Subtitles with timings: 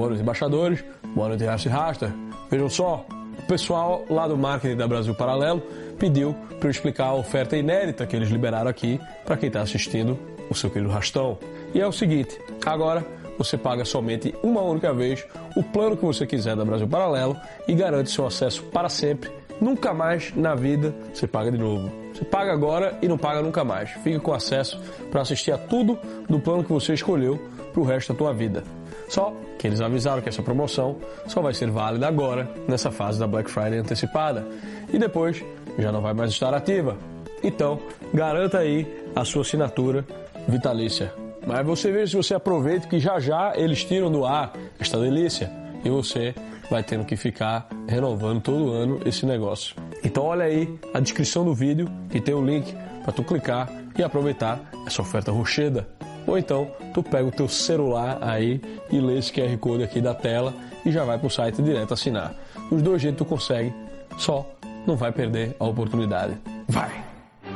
[0.00, 0.84] Boa noite, embaixadores.
[1.14, 2.10] Boa noite, Rassi Rasta.
[2.50, 3.04] Vejam só,
[3.38, 5.60] o pessoal lá do marketing da Brasil Paralelo
[5.98, 10.18] pediu para eu explicar a oferta inédita que eles liberaram aqui para quem está assistindo
[10.48, 11.38] o seu querido Rastão.
[11.74, 13.04] E é o seguinte: agora
[13.36, 17.36] você paga somente uma única vez o plano que você quiser da Brasil Paralelo
[17.68, 19.30] e garante seu acesso para sempre.
[19.60, 21.92] Nunca mais na vida você paga de novo.
[22.14, 23.90] Você paga agora e não paga nunca mais.
[24.02, 24.80] Fica com acesso
[25.10, 27.38] para assistir a tudo do plano que você escolheu
[27.70, 28.64] para o resto da tua vida.
[29.10, 33.26] Só que eles avisaram que essa promoção só vai ser válida agora, nessa fase da
[33.26, 34.46] Black Friday antecipada.
[34.92, 35.44] E depois
[35.76, 36.96] já não vai mais estar ativa.
[37.42, 37.80] Então,
[38.14, 40.06] garanta aí a sua assinatura
[40.46, 41.12] vitalícia.
[41.44, 45.50] Mas você veja se você aproveita que já já eles tiram do ar esta delícia
[45.84, 46.32] e você
[46.70, 49.74] vai tendo que ficar renovando todo ano esse negócio.
[50.04, 52.72] Então olha aí a descrição do vídeo que tem o um link
[53.02, 55.88] para tu clicar e aproveitar essa oferta rocheda.
[56.30, 60.14] Ou então tu pega o teu celular aí e lê esse QR Code aqui da
[60.14, 60.54] tela
[60.86, 62.32] e já vai para o site direto assinar.
[62.70, 63.74] Dos dois jeitos tu consegue,
[64.16, 64.46] só
[64.86, 66.38] não vai perder a oportunidade.
[66.68, 67.04] Vai!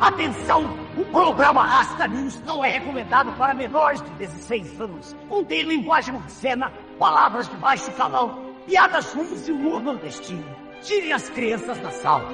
[0.01, 0.65] Atenção!
[0.99, 5.15] O programa Rasta News não é recomendado para menores de 16 anos.
[5.29, 10.45] Contém linguagem obscena, palavras de baixo calão, piadas ruins e humor nordestino.
[10.83, 12.29] Tire as crianças da sala.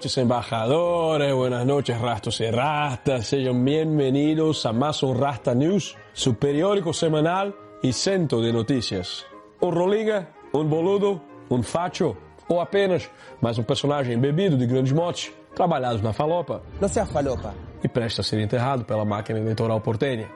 [0.00, 1.34] Noches, embajadores.
[1.34, 3.26] Buenas noches, rastos y rastas.
[3.26, 9.26] Sean bienvenidos a más un Rasta News, su periódico semanal y centro de noticias.
[9.60, 12.16] Um roliga, um boludo, um facho
[12.48, 13.10] ou apenas
[13.42, 17.54] mais um personagem bebido de grandes motes, trabalhados na falopa Não seja falopa.
[17.84, 20.28] e presta a ser enterrado pela máquina eleitoral portenha.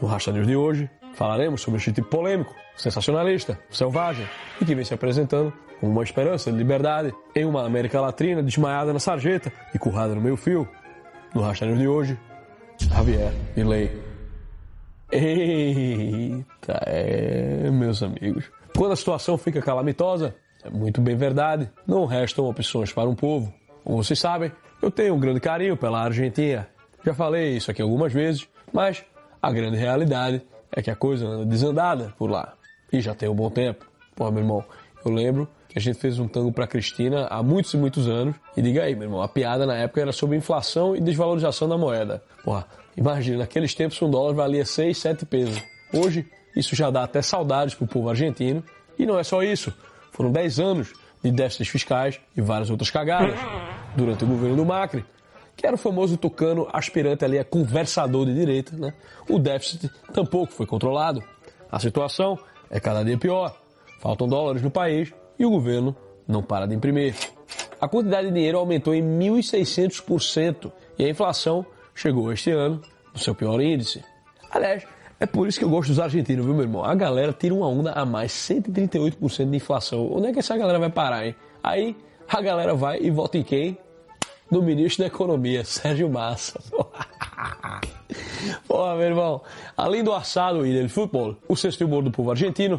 [0.00, 4.26] No Rasta News de hoje, falaremos sobre este tipo polêmico, sensacionalista, selvagem
[4.60, 8.92] e que vem se apresentando como uma esperança de liberdade em uma América Latina desmaiada
[8.92, 10.68] na sarjeta e currada no meio fio.
[11.34, 12.18] No Rasta News de hoje,
[12.78, 13.90] Javier Milei.
[15.10, 18.50] Eita, é, meus amigos.
[18.76, 20.34] Quando a situação fica calamitosa,
[20.64, 23.52] é muito bem verdade, não restam opções para um povo.
[23.84, 26.68] Como vocês sabem, eu tenho um grande carinho pela Argentina.
[27.04, 29.04] Já falei isso aqui algumas vezes, mas
[29.40, 32.54] a grande realidade é que a coisa anda desandada por lá.
[32.92, 33.86] E já tem um bom tempo.
[34.14, 34.64] Pô, meu irmão,
[35.04, 38.36] eu lembro que a gente fez um tango pra Cristina há muitos e muitos anos.
[38.56, 41.78] E diga aí, meu irmão, a piada na época era sobre inflação e desvalorização da
[41.78, 42.22] moeda.
[42.44, 42.66] Porra,
[42.96, 45.62] imagina, naqueles tempos um dólar valia 6, 7 pesos.
[45.92, 48.62] Hoje, isso já dá até saudades pro povo argentino.
[48.98, 49.72] E não é só isso.
[50.10, 53.38] Foram 10 anos de déficits fiscais e várias outras cagadas
[53.96, 55.04] durante o governo do Macri,
[55.56, 58.92] que era o famoso tucano aspirante ali a conversador de direita, né?
[59.28, 61.22] O déficit tampouco foi controlado.
[61.70, 62.38] A situação
[62.70, 63.56] é cada dia pior.
[64.00, 65.94] Faltam dólares no país e o governo
[66.26, 67.14] não para de imprimir.
[67.80, 72.80] A quantidade de dinheiro aumentou em 1.600% e a inflação chegou este ano
[73.12, 74.04] no seu pior índice.
[74.50, 74.86] Aliás,
[75.18, 76.84] é por isso que eu gosto dos argentinos, viu, meu irmão?
[76.84, 80.12] A galera tira uma onda a mais, 138% de inflação.
[80.12, 81.34] Onde é que essa galera vai parar, hein?
[81.62, 81.96] Aí
[82.28, 83.78] a galera vai e vota em quem?
[84.52, 86.60] No ministro da Economia, Sérgio Massa.
[88.68, 89.40] Porra, meu irmão,
[89.74, 92.78] além do assado e do futebol, o sexto humor do povo argentino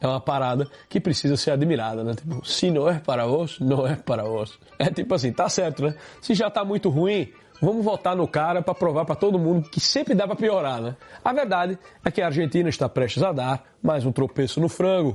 [0.00, 2.14] é uma parada que precisa ser admirada, né?
[2.14, 4.58] Tipo, se não é para vós, não é para vós.
[4.78, 5.94] É tipo assim, tá certo, né?
[6.22, 9.78] Se já tá muito ruim, vamos votar no cara para provar para todo mundo que
[9.78, 10.96] sempre dá para piorar, né?
[11.22, 15.14] A verdade é que a Argentina está prestes a dar mais um tropeço no frango.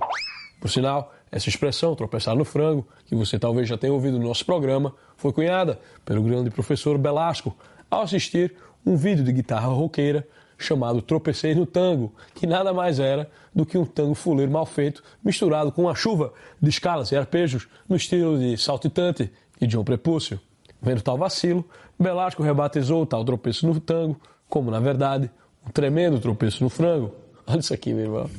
[0.61, 4.45] Por sinal, essa expressão, tropeçar no frango, que você talvez já tenha ouvido no nosso
[4.45, 7.55] programa, foi cunhada pelo grande professor Belasco
[7.89, 8.53] ao assistir
[8.85, 10.27] um vídeo de guitarra roqueira
[10.57, 15.03] chamado Tropecei no Tango, que nada mais era do que um tango fuleiro mal feito,
[15.23, 20.39] misturado com uma chuva de escalas e arpejos no estilo de Saltitante e John Prepúcio.
[20.81, 21.65] Vendo tal vacilo,
[21.99, 25.29] Belasco rebatizou o tal tropeço no tango como, na verdade,
[25.67, 27.13] um tremendo tropeço no frango.
[27.47, 28.29] Olha isso aqui, meu irmão.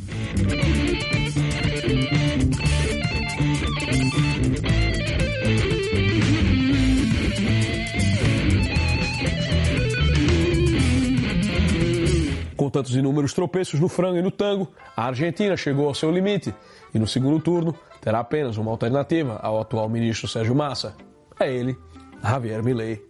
[12.67, 14.67] Com tantos inúmeros tropeços no frango e no tango,
[14.97, 16.53] a Argentina chegou ao seu limite
[16.93, 20.97] e no segundo turno terá apenas uma alternativa ao atual ministro Sérgio Massa.
[21.39, 21.79] É ele,
[22.21, 23.01] Javier Milei.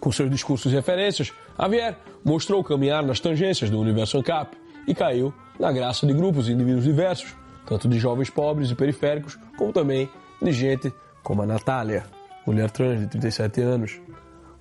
[0.00, 1.30] Com seus discursos e referências,
[1.60, 4.56] Javier mostrou caminhar nas tangências do universo ANCAP
[4.88, 5.30] e caiu
[5.60, 7.36] na graça de grupos e indivíduos diversos,
[7.66, 10.08] tanto de jovens pobres e periféricos, como também
[10.40, 10.90] de gente
[11.22, 12.04] como a Natália,
[12.46, 14.00] mulher trans de 37 anos,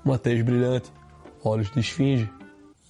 [0.04, 0.92] uma tez brilhante,
[1.42, 2.30] olhos de esfinge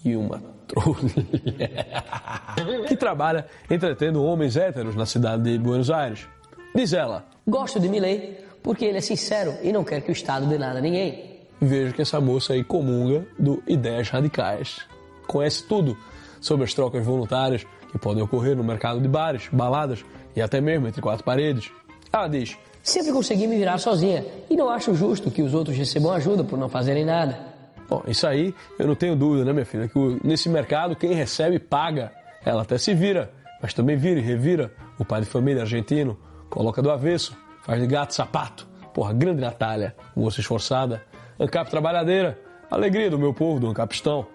[0.04, 0.42] e uma
[2.88, 6.27] que trabalha entretendo homens héteros na cidade de Buenos Aires.
[6.73, 10.45] Diz ela: Gosto de Milley porque ele é sincero e não quer que o Estado
[10.45, 11.31] dê nada a ninguém.
[11.59, 14.79] Veja que essa moça aí comunga do Ideias Radicais.
[15.27, 15.97] Conhece tudo
[16.39, 20.03] sobre as trocas voluntárias que podem ocorrer no mercado de bares, baladas
[20.35, 21.71] e até mesmo entre quatro paredes.
[22.12, 26.12] Ela diz: Sempre consegui me virar sozinha e não acho justo que os outros recebam
[26.12, 27.50] ajuda por não fazerem nada.
[27.92, 29.86] Bom, isso aí eu não tenho dúvida, né, minha filha?
[29.86, 32.10] Que nesse mercado quem recebe paga.
[32.46, 34.72] Ela até se vira, mas também vira e revira.
[34.98, 36.18] O pai de família argentino
[36.50, 38.66] coloca do avesso, faz de gato sapato.
[38.94, 41.04] Porra, grande Natália, moça esforçada.
[41.38, 42.40] Ancap trabalhadeira,
[42.70, 44.26] alegria do meu povo do Ancapistão.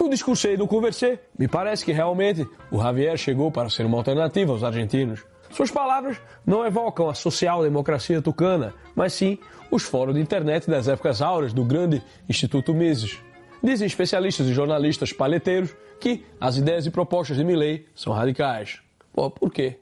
[0.00, 3.98] No discurso aí do Conversê, me parece que realmente o Javier chegou para ser uma
[3.98, 5.22] alternativa aos argentinos.
[5.50, 9.38] Suas palavras não evocam a social-democracia tucana, mas sim
[9.72, 13.18] os fóruns de internet das épocas áureas do grande Instituto Mises.
[13.64, 18.80] Dizem especialistas e jornalistas palheteiros que as ideias e propostas de Milley são radicais.
[19.14, 19.78] Pô, por quê?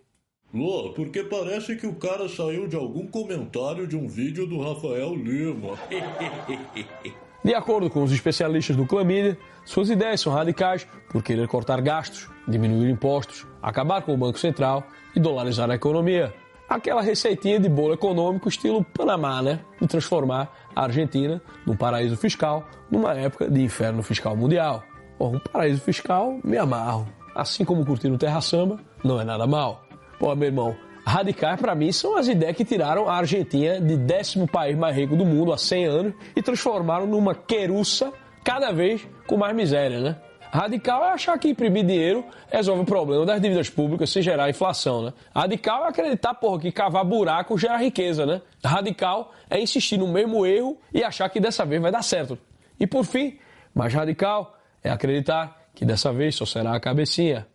[0.55, 5.15] Lô, porque parece que o cara saiu de algum comentário de um vídeo do Rafael
[5.15, 5.77] Lima.
[7.43, 12.29] De acordo com os especialistas do Clamídia, suas ideias são radicais por querer cortar gastos,
[12.47, 14.87] diminuir impostos, acabar com o Banco Central
[15.17, 16.35] e dolarizar a economia.
[16.71, 19.59] Aquela receitinha de bolo econômico estilo Panamá, né?
[19.81, 24.85] De transformar a Argentina num paraíso fiscal numa época de inferno fiscal mundial.
[25.19, 27.09] Bom, um paraíso fiscal, me amarro.
[27.35, 29.83] Assim como curtir no Terra Samba, não é nada mal.
[30.17, 34.47] Pô, meu irmão, radicais para mim são as ideias que tiraram a Argentina de décimo
[34.47, 38.13] país mais rico do mundo há 100 anos e transformaram numa queruça
[38.45, 40.17] cada vez com mais miséria, né?
[40.53, 45.03] Radical é achar que imprimir dinheiro resolve o problema das dívidas públicas sem gerar inflação,
[45.03, 45.13] né?
[45.35, 48.43] Radical é acreditar, porra, que cavar buraco gera riqueza, né?
[48.65, 52.37] Radical é insistir no mesmo erro e achar que dessa vez vai dar certo.
[52.81, 53.39] E por fim,
[53.73, 57.47] mais radical é acreditar que dessa vez só será a cabecinha.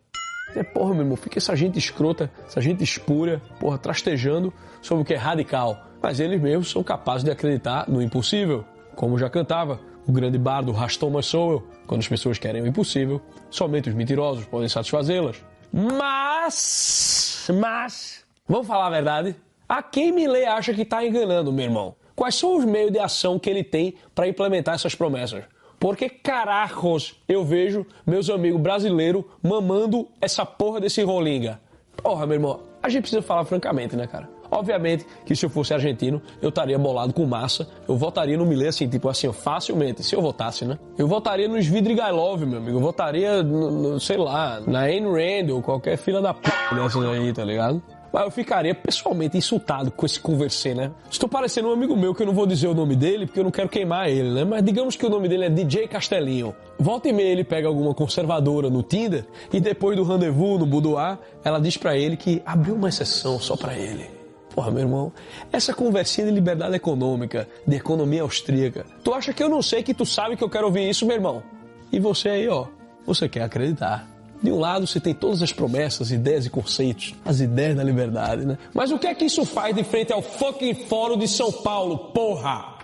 [0.55, 5.05] É, porra, meu irmão, fica essa gente escrota, essa gente espúria, porra, trastejando sobre o
[5.05, 5.77] que é radical.
[6.01, 8.63] Mas eles mesmos são capazes de acreditar no impossível.
[8.95, 13.89] Como já cantava o grande bardo Raston Mansowell, quando as pessoas querem o impossível, somente
[13.89, 15.37] os mentirosos podem satisfazê-las.
[15.71, 19.35] Mas, mas, vamos falar a verdade?
[19.67, 21.95] A quem Milley acha que está enganando, meu irmão?
[22.15, 25.43] Quais são os meios de ação que ele tem para implementar essas promessas?
[25.79, 31.59] Porque carajos eu vejo meus amigos brasileiros mamando essa porra desse rolinga.
[31.97, 34.29] Porra, meu irmão, a gente precisa falar francamente, né, cara?
[34.49, 37.67] Obviamente que se eu fosse argentino, eu estaria bolado com massa.
[37.87, 40.77] Eu votaria no Milei assim, tipo assim, facilmente, se eu votasse, né?
[40.97, 42.77] Eu votaria no Svidrigailov, meu amigo.
[42.77, 47.03] Eu votaria, no, no, sei lá, na Ayn Rand ou qualquer filha da p dessas
[47.03, 47.81] aí, tá ligado?
[48.15, 50.89] Mas eu ficaria pessoalmente insultado com esse conversê, né?
[51.11, 53.43] Estou parecendo um amigo meu que eu não vou dizer o nome dele porque eu
[53.43, 54.45] não quero queimar ele, né?
[54.45, 56.55] Mas digamos que o nome dele é DJ Castelinho.
[56.79, 61.19] Volta e meia ele pega alguma conservadora no Tinder e depois do rendezvous no boudoir,
[61.43, 64.14] ela diz para ele que abriu uma exceção só para ele.
[64.55, 65.11] Porra, meu irmão,
[65.51, 69.93] essa conversinha de liberdade econômica, de economia austríaca, tu acha que eu não sei que
[69.93, 71.43] tu sabe que eu quero ouvir isso, meu irmão?
[71.91, 72.67] E você aí, ó,
[73.05, 74.07] você quer acreditar.
[74.41, 78.45] De um lado você tem todas as promessas, ideias e conceitos, as ideias da liberdade,
[78.45, 78.57] né?
[78.73, 82.11] Mas o que é que isso faz de frente ao fucking Fórum de São Paulo,
[82.13, 82.75] porra?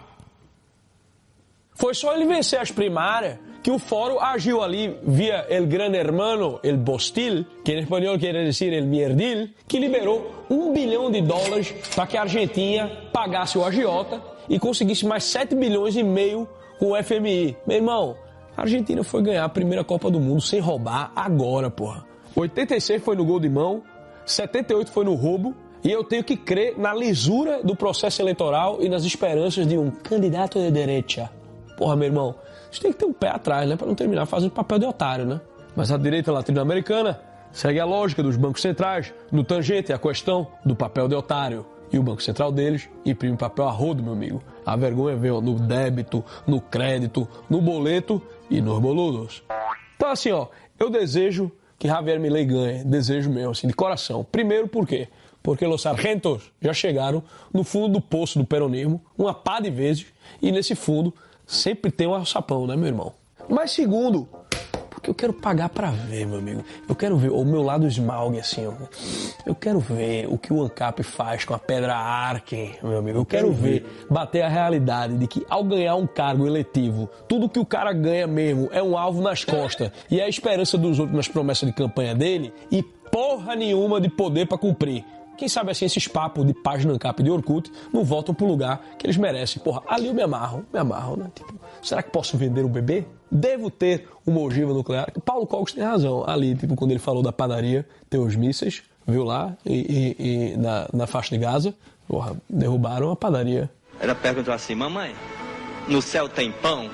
[1.75, 6.59] Foi só ele vencer as primárias que o fórum agiu ali via el gran hermano,
[6.63, 11.73] el bostil, que em espanhol quer dizer el mierdil, que liberou um bilhão de dólares
[11.95, 16.47] para que a Argentina pagasse o agiota e conseguisse mais 7 bilhões e meio
[16.79, 17.55] com o FMI.
[17.67, 18.17] Meu irmão,
[18.57, 22.05] a Argentina foi ganhar a primeira Copa do Mundo sem roubar agora, porra.
[22.35, 23.83] 86 foi no gol de mão,
[24.25, 28.89] 78 foi no roubo, e eu tenho que crer na lisura do processo eleitoral e
[28.89, 31.29] nas esperanças de um candidato de direita.
[31.77, 32.35] Porra, meu irmão,
[32.71, 33.75] a gente tem que ter um pé atrás, né?
[33.75, 35.41] Para não terminar fazendo papel de otário, né?
[35.75, 37.19] Mas a direita latino-americana
[37.51, 41.65] segue a lógica dos bancos centrais, no tangente a questão do papel de otário.
[41.91, 44.41] E o Banco Central deles imprime papel a rodo, meu amigo.
[44.65, 49.43] A vergonha vem no débito, no crédito, no boleto e nos boludos.
[49.97, 50.47] Então, assim, ó,
[50.79, 52.85] eu desejo que Javier Milei ganhe.
[52.85, 54.25] Desejo mesmo, assim, de coração.
[54.31, 55.09] Primeiro, por quê?
[55.43, 57.21] Porque os sargentos já chegaram
[57.53, 60.05] no fundo do poço do peronismo, uma pá de vezes,
[60.41, 61.13] e nesse fundo
[61.51, 63.13] sempre tem um alçapão, né, meu irmão?
[63.49, 64.27] Mas segundo,
[64.89, 66.63] porque eu quero pagar para ver, meu amigo.
[66.87, 68.73] Eu quero ver o meu lado Smaug, assim, ó.
[69.45, 73.17] Eu quero ver o que o ANCAP faz com a pedra Arken, meu amigo.
[73.17, 77.59] Eu quero ver bater a realidade de que ao ganhar um cargo eletivo, tudo que
[77.59, 81.17] o cara ganha mesmo é um alvo nas costas e é a esperança dos outros
[81.17, 85.03] nas promessas de campanha dele e porra nenhuma de poder para cumprir.
[85.37, 89.05] Quem sabe assim, esses papos de página ANCAP de Orkut não voltam pro lugar que
[89.05, 89.61] eles merecem.
[89.61, 91.31] Porra, ali eu me amarro, me amarro, né?
[91.33, 93.05] Tipo, será que posso vender um bebê?
[93.31, 95.11] Devo ter uma ogiva nuclear?
[95.25, 96.23] Paulo Cogos tem razão.
[96.27, 100.57] Ali, tipo, quando ele falou da padaria, tem os mísseis, viu lá, e, e, e
[100.57, 101.73] na, na faixa de Gaza,
[102.07, 103.69] porra, derrubaram a padaria.
[103.99, 105.15] Ela perguntou assim, mamãe,
[105.87, 106.89] no céu tem pão?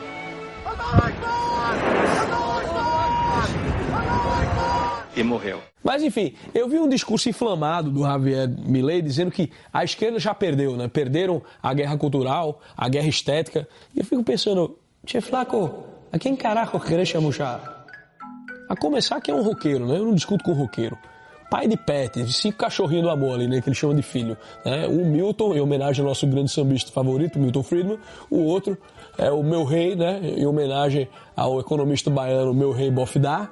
[5.17, 5.59] E morreu.
[5.83, 10.31] Mas enfim, eu vi um discurso inflamado do Javier Milei dizendo que a esquerda já
[10.31, 10.87] perdeu, né?
[10.87, 13.67] Perderam a guerra cultural, a guerra estética.
[13.95, 17.85] E eu fico pensando, Tchê Flaco, a quem caraca querer chamuchar?
[18.69, 19.97] A começar que é um roqueiro, né?
[19.97, 20.95] Eu não discuto com roqueiro.
[21.49, 23.59] Pai de pet, cinco cachorrinhos do amor ali, né?
[23.59, 24.37] Que ele chama de filho.
[24.63, 24.85] Né?
[24.85, 27.99] O Milton, em homenagem ao nosso grande sambista favorito, Milton Friedman.
[28.29, 28.77] O outro
[29.17, 30.19] é o meu rei, né?
[30.21, 33.51] Em homenagem ao economista baiano, meu rei Bofidar.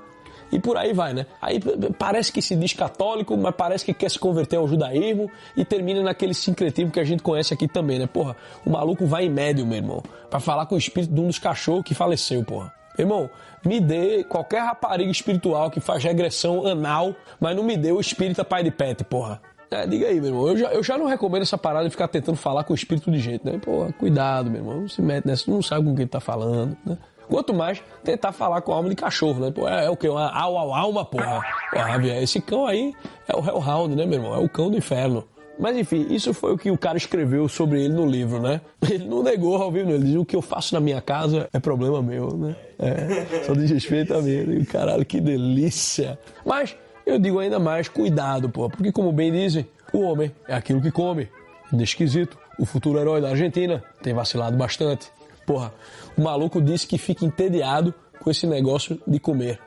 [0.55, 1.25] E por aí vai, né?
[1.41, 1.59] Aí
[1.99, 6.01] parece que se diz católico, mas parece que quer se converter ao judaísmo e termina
[6.01, 8.07] naquele sincretismo que a gente conhece aqui também, né?
[8.07, 11.27] Porra, o maluco vai em médio, meu irmão, para falar com o espírito de um
[11.27, 12.73] dos cachorros que faleceu, porra.
[12.97, 13.29] Irmão,
[13.65, 18.45] me dê qualquer rapariga espiritual que faz regressão anal, mas não me dê o espírita
[18.45, 19.41] pai de pet, porra.
[19.69, 20.47] É, diga aí, meu irmão.
[20.47, 23.11] Eu já, eu já não recomendo essa parada de ficar tentando falar com o espírito
[23.11, 23.59] de gente, né?
[23.61, 24.81] Pô, cuidado, meu irmão.
[24.81, 26.97] Não se mete nessa, não sabe com quem tá falando, né?
[27.27, 29.51] Quanto mais tentar falar com a alma de cachorro, né?
[29.51, 30.07] Pô, é, é o que?
[30.07, 31.41] Uma au, au, alma, porra.
[31.71, 32.93] Porra, esse cão aí
[33.27, 34.35] é o Hellhound, né, meu irmão?
[34.35, 35.23] É o cão do inferno.
[35.57, 38.59] Mas enfim, isso foi o que o cara escreveu sobre ele no livro, né?
[38.89, 41.59] Ele não negou ao vivo, ele dizia o que eu faço na minha casa é
[41.59, 42.55] problema meu, né?
[42.77, 44.63] É, só diz respeito a mim.
[44.65, 46.19] Caralho, que delícia.
[46.45, 50.81] Mas eu digo ainda mais, cuidado, pô, porque como bem dizem, o homem é aquilo
[50.81, 51.29] que come.
[51.71, 52.37] Desquisito.
[52.59, 55.07] O futuro herói da Argentina tem vacilado bastante.
[55.45, 55.73] Porra,
[56.17, 59.59] o maluco disse que fica entediado com esse negócio de comer.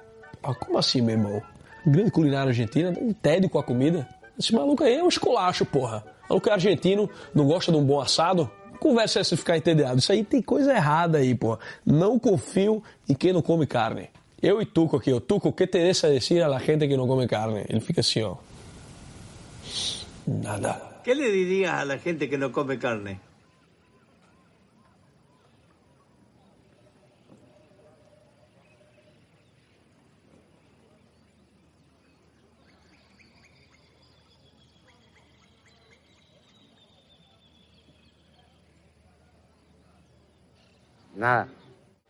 [0.42, 1.42] Ah, como assim, meu irmão?
[1.86, 4.08] Grande culinária argentina, entede com a comida?
[4.38, 6.04] Esse maluco aí é um esculacho, porra.
[6.24, 8.50] O maluco é argentino, não gosta de um bom assado?
[8.78, 9.98] Conversa essa ficar entediado.
[9.98, 11.58] Isso aí tem coisa errada aí, porra.
[11.84, 14.08] Não confio em quem não come carne.
[14.40, 15.18] Eu e Tuco aqui, ó.
[15.18, 17.64] Tuco, o que tenés a decir a la gente que não come carne?
[17.68, 18.36] Ele fica assim, ó.
[20.26, 21.00] Nada.
[21.02, 23.18] ¿Qué le dirías a la gente que no come carne?
[41.18, 41.48] Nada.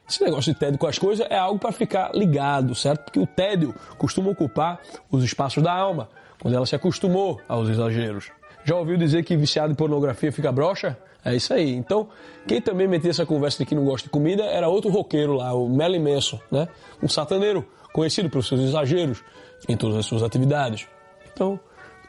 [0.07, 3.05] Esse negócio de tédio com as coisas é algo para ficar ligado, certo?
[3.05, 6.11] Porque o tédio costuma ocupar os espaços da alma,
[6.41, 8.31] quando ela se acostumou aos exageros.
[8.65, 10.97] Já ouviu dizer que viciado em pornografia fica broxa?
[11.25, 11.75] É isso aí.
[11.75, 12.09] Então,
[12.47, 15.55] quem também metia essa conversa de que não gosta de comida era outro roqueiro lá,
[15.55, 16.69] o Melly Manson, né?
[17.03, 19.23] Um sataneiro, conhecido pelos seus exageros
[19.69, 20.87] em todas as suas atividades.
[21.33, 21.59] Então,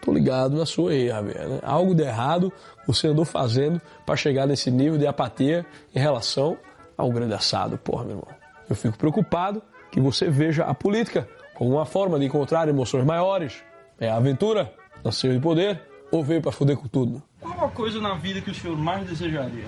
[0.02, 1.48] tô ligado na sua aí, Javier.
[1.48, 1.60] Né?
[1.64, 2.52] Algo de errado
[2.86, 6.58] você andou fazendo para chegar nesse nível de apatia em relação
[7.00, 8.28] ao grande assado, porra, meu irmão.
[8.70, 13.64] Eu fico preocupado que você veja a política como uma forma de encontrar emoções maiores.
[13.98, 14.72] É a aventura,
[15.04, 17.24] nasceu de poder, ou veio para foder com tudo?
[17.40, 19.68] Qual a coisa na vida que o senhor mais desejaria?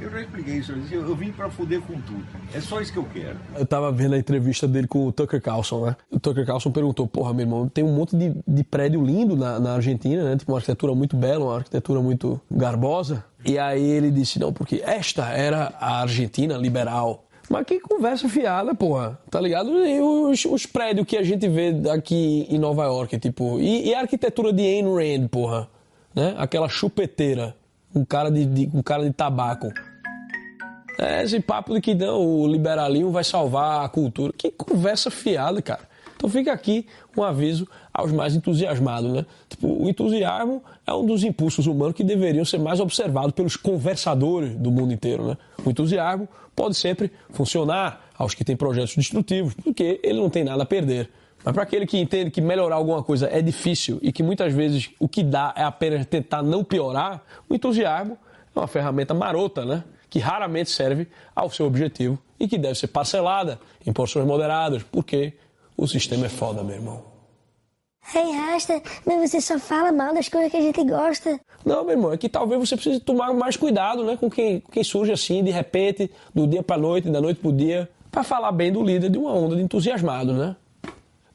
[0.00, 2.24] Eu já expliquei isso, eu, eu vim pra fuder com tudo.
[2.54, 3.36] É só isso que eu quero.
[3.56, 5.96] Eu tava vendo a entrevista dele com o Tucker Carlson, né?
[6.08, 9.58] O Tucker Carlson perguntou, porra, meu irmão, tem um monte de, de prédio lindo na,
[9.58, 10.36] na Argentina, né?
[10.36, 13.24] Tipo, uma arquitetura muito bela, uma arquitetura muito garbosa.
[13.44, 17.24] E aí ele disse, não, porque esta era a Argentina liberal.
[17.48, 19.18] Mas que conversa fiada, porra.
[19.30, 19.70] Tá ligado?
[19.86, 23.58] E os, os prédios que a gente vê aqui em Nova York, tipo.
[23.58, 25.68] E, e a arquitetura de Ayn Rand, porra.
[26.14, 26.34] Né?
[26.36, 27.56] Aquela chupeteira.
[27.94, 29.72] Um cara de, de, um cara de tabaco.
[30.98, 34.32] É esse papo de que não, o liberalismo vai salvar a cultura.
[34.36, 35.87] Que conversa fiada, cara.
[36.18, 36.84] Então fica aqui
[37.16, 39.24] um aviso aos mais entusiasmados, né?
[39.48, 44.56] Tipo, o entusiasmo é um dos impulsos humanos que deveriam ser mais observados pelos conversadores
[44.56, 45.38] do mundo inteiro, né?
[45.64, 50.64] O entusiasmo pode sempre funcionar aos que têm projetos destrutivos, porque ele não tem nada
[50.64, 51.08] a perder.
[51.44, 54.90] Mas para aquele que entende que melhorar alguma coisa é difícil e que muitas vezes
[54.98, 58.18] o que dá é apenas tentar não piorar, o entusiasmo
[58.56, 59.84] é uma ferramenta marota, né?
[60.10, 65.34] que raramente serve ao seu objetivo e que deve ser parcelada em porções moderadas, porque
[65.78, 67.02] o sistema é foda, meu irmão.
[68.14, 71.38] Ei, Rasta, mas você só fala mal das coisas que a gente gosta.
[71.64, 74.72] Não, meu irmão, é que talvez você precise tomar mais cuidado né, com quem, com
[74.72, 77.88] quem surge assim, de repente, do dia para noite, da noite para o dia.
[78.10, 80.56] para falar bem do líder de uma onda de entusiasmados, né?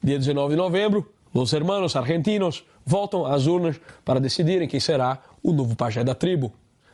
[0.02, 5.52] Dia 19 de novembro, os hermanos argentinos voltam às urnas para decidirem quem será o
[5.52, 6.52] novo pajé da tribo.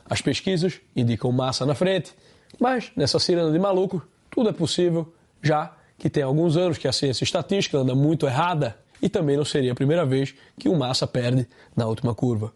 [0.09, 2.13] As pesquisas indicam massa na frente,
[2.61, 6.93] mas nessa ciranda de malucos, tudo é possível, já que tem alguns anos que a
[6.93, 11.07] ciência estatística anda muito errada e também não seria a primeira vez que o Massa
[11.07, 12.53] perde na última curva.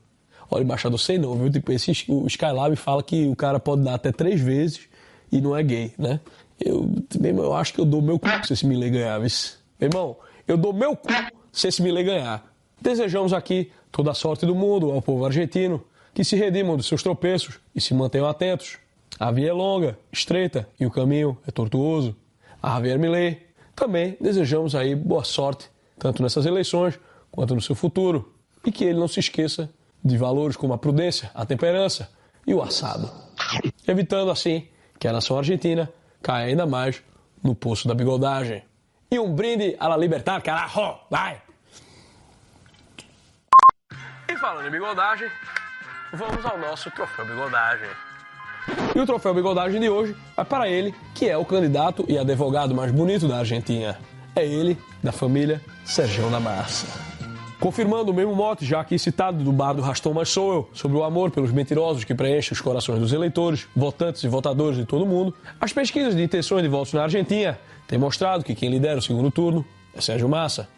[0.51, 1.51] Olha, embaixador, sei não, viu?
[1.51, 4.89] Tipo, esse, o Skylab fala que o cara pode dar até três vezes
[5.31, 6.21] e não é gay, né?
[6.59, 6.89] Eu,
[7.21, 9.29] meu, eu acho que eu dou meu cu se esse Milley ganhar, viu?
[9.79, 10.17] Meu irmão,
[10.49, 11.13] eu dou meu cu
[11.53, 12.51] se esse Milley ganhar.
[12.81, 15.85] Desejamos aqui toda a sorte do mundo ao povo argentino,
[16.15, 18.79] que se redimam dos seus tropeços e se mantenham atentos.
[19.19, 22.17] A via é longa, estreita e o caminho é tortuoso.
[22.65, 25.69] A Javier Milei também desejamos aí boa sorte,
[25.99, 26.99] tanto nessas eleições
[27.31, 29.69] quanto no seu futuro, e que ele não se esqueça
[30.03, 32.11] de valores como a prudência, a temperança
[32.47, 33.11] e o assado,
[33.87, 34.67] evitando assim
[34.99, 35.93] que a nação argentina
[36.23, 37.03] caia ainda mais
[37.43, 38.65] no poço da bigodagem.
[39.11, 41.01] E um brinde à la libertad, carajo!
[41.11, 41.43] Vai!
[44.27, 45.29] E falando em bigodagem,
[46.15, 47.91] vamos ao nosso troféu bigodagem.
[48.95, 52.75] E o troféu bigodagem de hoje vai para ele, que é o candidato e advogado
[52.75, 53.99] mais bonito da Argentina.
[54.37, 56.87] É ele, da família Sergão da Massa.
[57.61, 60.97] Confirmando o mesmo mote, já aqui citado do bar do Rastão Mas Sou Eu, sobre
[60.99, 65.07] o amor pelos mentirosos que preenche os corações dos eleitores, votantes e votadores de todo
[65.07, 69.03] mundo, as pesquisas de intenções de votos na Argentina têm mostrado que quem lidera o
[69.03, 70.69] segundo turno é Sérgio Massa.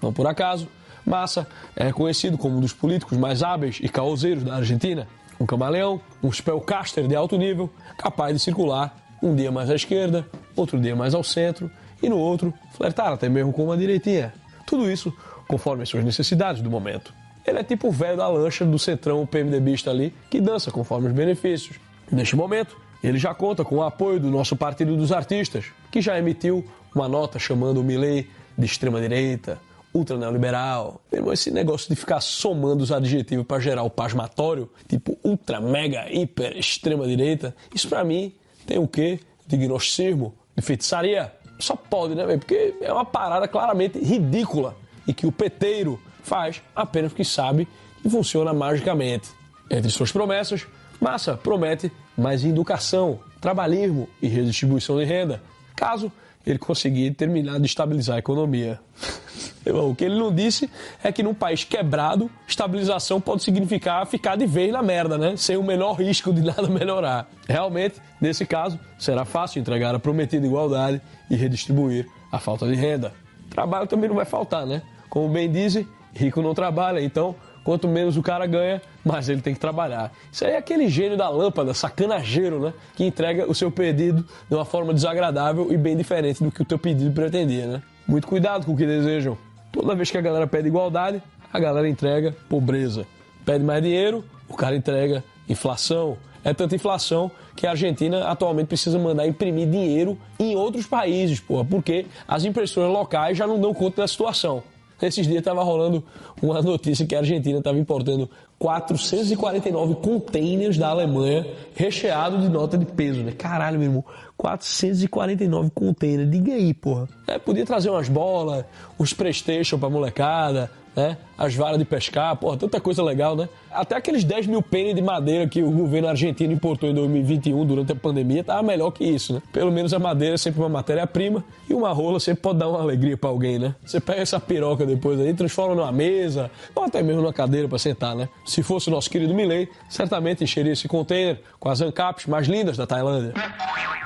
[0.00, 0.68] Não por acaso,
[1.04, 5.08] Massa é reconhecido como um dos políticos mais hábeis e caoseiros da Argentina.
[5.40, 10.26] Um camaleão, um spellcaster de alto nível, capaz de circular um dia mais à esquerda,
[10.54, 11.70] outro dia mais ao centro
[12.02, 14.32] e no outro flertar até mesmo com uma direitinha.
[14.66, 15.12] Tudo isso
[15.48, 17.12] conforme as suas necessidades do momento.
[17.46, 21.14] Ele é tipo o velho da lancha do centrão PMDBista ali, que dança conforme os
[21.14, 21.78] benefícios.
[22.12, 26.18] Neste momento, ele já conta com o apoio do nosso Partido dos Artistas, que já
[26.18, 26.64] emitiu
[26.94, 29.58] uma nota chamando o Milley de extrema-direita,
[29.98, 31.00] ultra neoliberal.
[31.12, 36.06] Irmão, esse negócio de ficar somando os adjetivos para gerar o pasmatório, tipo ultra, mega,
[36.10, 38.32] hiper, extrema-direita, isso para mim
[38.66, 39.20] tem o quê?
[39.46, 41.32] De gnosticismo, de feitiçaria.
[41.58, 42.24] Só pode, né?
[42.36, 47.66] Porque é uma parada claramente ridícula e que o peteiro faz apenas porque sabe
[48.02, 49.28] que funciona magicamente.
[49.70, 50.66] Entre suas promessas,
[51.00, 55.42] Massa promete mais educação, trabalhismo e redistribuição de renda,
[55.76, 56.10] caso
[56.46, 58.80] ele conseguir terminar de estabilizar a economia.
[59.70, 60.70] O que ele não disse
[61.02, 65.36] é que num país quebrado, estabilização pode significar ficar de vez na merda, né?
[65.36, 67.28] Sem o menor risco de nada melhorar.
[67.46, 71.00] Realmente, nesse caso, será fácil entregar a prometida igualdade
[71.30, 73.12] e redistribuir a falta de renda.
[73.50, 74.82] Trabalho também não vai faltar, né?
[75.08, 79.52] Como bem dizem, rico não trabalha, então quanto menos o cara ganha, mais ele tem
[79.52, 80.10] que trabalhar.
[80.32, 82.72] Isso aí é aquele gênio da lâmpada, sacanageiro, né?
[82.94, 86.64] Que entrega o seu pedido de uma forma desagradável e bem diferente do que o
[86.64, 87.82] teu pedido pretendia, né?
[88.06, 89.36] Muito cuidado com o que desejam.
[89.72, 93.06] Toda vez que a galera pede igualdade, a galera entrega pobreza.
[93.44, 96.16] Pede mais dinheiro, o cara entrega inflação.
[96.44, 101.64] É tanta inflação que a Argentina atualmente precisa mandar imprimir dinheiro em outros países, porra,
[101.64, 104.62] porque as impressoras locais já não dão conta da situação.
[105.00, 106.02] Esses dias estava rolando
[106.42, 108.28] uma notícia que a Argentina estava importando
[108.58, 113.32] 449 containers da Alemanha recheados de nota de peso, né?
[113.32, 114.04] Caralho, meu irmão.
[114.36, 116.30] 449 containers.
[116.30, 117.08] Diga aí, porra.
[117.26, 118.64] É, podia trazer umas bolas,
[118.98, 121.16] uns Playstation pra molecada, né?
[121.38, 123.48] As varas de pescar, porra, tanta coisa legal, né?
[123.70, 127.92] Até aqueles 10 mil pênis de madeira que o governo argentino importou em 2021 durante
[127.92, 129.42] a pandemia tava melhor que isso, né?
[129.52, 132.80] Pelo menos a madeira é sempre uma matéria-prima e uma rola sempre pode dar uma
[132.80, 133.76] alegria para alguém, né?
[133.84, 137.78] Você pega essa piroca depois aí, transforma numa mesa ou até mesmo numa cadeira para
[137.78, 138.28] sentar, né?
[138.44, 142.76] Se fosse o nosso querido Milley, certamente encheria esse container com as ancaps mais lindas
[142.76, 143.34] da Tailândia.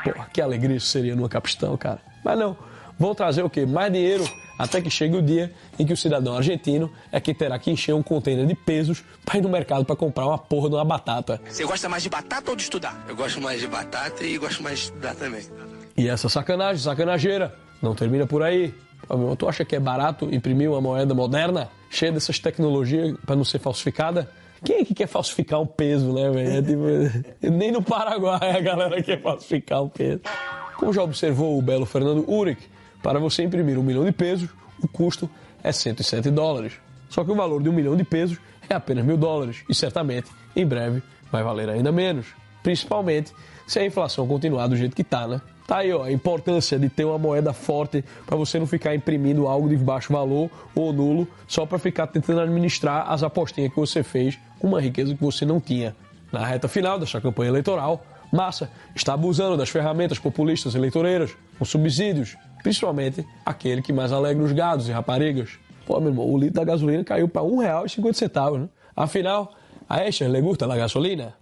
[0.05, 2.01] Porra, que alegria isso seria numa capistão, cara.
[2.23, 2.55] Mas não,
[2.99, 3.65] vão trazer o quê?
[3.65, 4.25] Mais dinheiro
[4.59, 7.95] até que chegue o dia em que o cidadão argentino é quem terá que encher
[7.95, 11.41] um container de pesos para ir no mercado para comprar uma porra de uma batata.
[11.49, 13.05] Você gosta mais de batata ou de estudar?
[13.09, 15.43] Eu gosto mais de batata e gosto mais de estudar também.
[15.97, 18.75] E essa sacanagem, sacanageira, não termina por aí.
[19.39, 23.59] Tu acha que é barato imprimir uma moeda moderna, cheia dessas tecnologias para não ser
[23.59, 24.31] falsificada?
[24.65, 26.51] Quem é que quer falsificar um peso, né, velho?
[26.51, 30.21] É tipo, nem no Paraguai a galera quer falsificar um peso.
[30.77, 32.63] Como já observou o belo Fernando Uric,
[33.03, 34.49] para você imprimir um milhão de pesos,
[34.83, 35.29] o custo
[35.63, 36.75] é 107 dólares.
[37.09, 38.39] Só que o valor de um milhão de pesos
[38.69, 42.27] é apenas mil dólares e certamente, em breve, vai valer ainda menos.
[42.63, 43.33] Principalmente
[43.67, 45.41] se a inflação continuar do jeito que está, né?
[45.67, 49.47] Tá aí, ó, a importância de ter uma moeda forte para você não ficar imprimindo
[49.47, 54.03] algo de baixo valor ou nulo só para ficar tentando administrar as apostinhas que você
[54.03, 55.95] fez com uma riqueza que você não tinha.
[56.33, 62.37] Na reta final desta campanha eleitoral, Massa está abusando das ferramentas populistas eleitoreiras, com subsídios,
[62.63, 65.59] principalmente aquele que mais alegra os gados e raparigas.
[65.87, 68.69] Pô, meu irmão, o litro da gasolina caiu para R$ 1,50, né?
[68.95, 69.53] Afinal,
[69.89, 71.35] a Escher le la gasolina?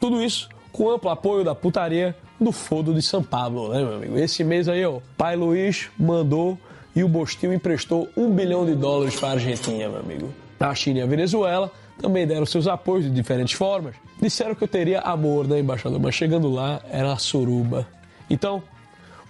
[0.00, 4.16] Tudo isso com amplo apoio da putaria do Fodo de São Paulo, né, meu amigo?
[4.16, 6.56] Esse mês aí, ó, pai Luiz mandou
[6.94, 10.32] e o Bostil emprestou um bilhão de dólares para a Argentina, meu amigo.
[10.60, 13.94] A China e a Venezuela também deram seus apoios de diferentes formas.
[14.20, 16.00] Disseram que eu teria amor, né, embaixador?
[16.00, 17.86] Mas chegando lá, era a suruba.
[18.30, 18.62] Então,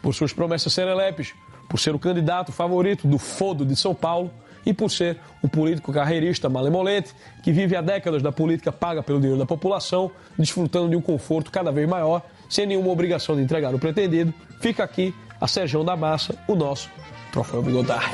[0.03, 1.35] por suas promessas serelepes,
[1.69, 4.31] por ser o candidato favorito do Fodo de São Paulo
[4.65, 9.19] e por ser um político carreirista malemolente que vive há décadas da política paga pelo
[9.19, 13.75] dinheiro da população, desfrutando de um conforto cada vez maior, sem nenhuma obrigação de entregar
[13.75, 16.91] o pretendido, fica aqui a Serjão da Massa, o nosso
[17.33, 18.13] troféu Bigodar.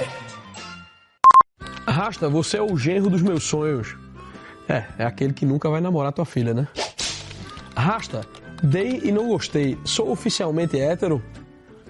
[1.87, 3.97] Rasta, você é o genro dos meus sonhos.
[4.69, 6.67] É, é aquele que nunca vai namorar tua filha, né?
[7.77, 8.23] Rasta,
[8.63, 9.79] dei e não gostei.
[9.85, 11.23] Sou oficialmente hétero?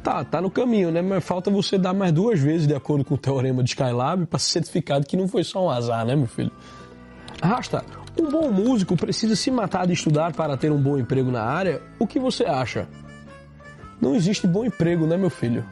[0.04, 1.00] Tá, tá no caminho, né?
[1.00, 4.38] Mas falta você dar mais duas vezes, de acordo com o teorema de Skylab, para
[4.38, 6.52] ser certificado que não foi só um azar, né, meu filho?
[7.42, 7.82] Rasta,
[8.20, 11.80] um bom músico precisa se matar de estudar para ter um bom emprego na área?
[11.98, 12.86] O que você acha?
[13.98, 15.64] Não existe bom emprego, né, meu filho?